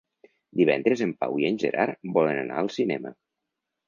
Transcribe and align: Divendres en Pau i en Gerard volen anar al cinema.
Divendres 0.59 1.03
en 1.05 1.11
Pau 1.23 1.37
i 1.41 1.45
en 1.49 1.59
Gerard 1.63 1.99
volen 2.15 2.39
anar 2.45 2.57
al 2.63 2.71
cinema. 2.77 3.13